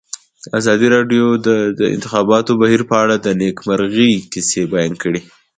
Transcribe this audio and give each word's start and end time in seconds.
ازادي 0.59 0.87
راډیو 0.95 1.25
د 1.47 1.49
د 1.79 1.81
انتخاباتو 1.95 2.51
بهیر 2.61 2.81
په 2.89 2.95
اړه 3.03 3.15
د 3.19 3.27
نېکمرغۍ 3.41 4.13
کیسې 4.31 4.61
بیان 4.73 4.93
کړې. 5.03 5.21